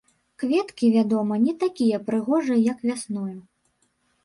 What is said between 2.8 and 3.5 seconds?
вясною.